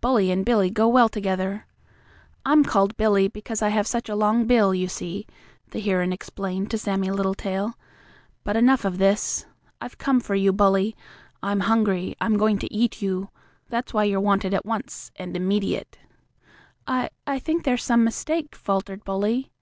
Bully 0.00 0.32
and 0.32 0.44
Billy 0.44 0.68
go 0.68 0.88
well 0.88 1.08
together. 1.08 1.64
I'm 2.44 2.64
called 2.64 2.96
Billy 2.96 3.28
because 3.28 3.62
I 3.62 3.68
have 3.68 3.86
such 3.86 4.08
a 4.08 4.16
long 4.16 4.48
bill, 4.48 4.74
you 4.74 4.88
see," 4.88 5.28
the 5.70 5.78
heron 5.78 6.12
explained 6.12 6.72
to 6.72 6.76
Sammie 6.76 7.12
Littletail. 7.12 7.74
"But 8.42 8.56
enough 8.56 8.84
of 8.84 8.98
this. 8.98 9.46
I've 9.80 9.96
come 9.96 10.18
for 10.18 10.34
you, 10.34 10.52
Bully. 10.52 10.96
I'm 11.40 11.60
hungry. 11.60 12.16
I'm 12.20 12.36
going 12.36 12.58
to 12.58 12.74
eat 12.74 13.00
you. 13.00 13.28
That's 13.68 13.94
why 13.94 14.02
you're 14.02 14.18
wanted 14.18 14.54
at 14.54 14.66
once 14.66 15.12
and 15.14 15.36
immediate." 15.36 16.00
"I 16.88 17.10
I 17.24 17.38
think 17.38 17.62
there's 17.62 17.84
some 17.84 18.02
mistake," 18.02 18.56
faltered 18.56 19.04
Bully. 19.04 19.52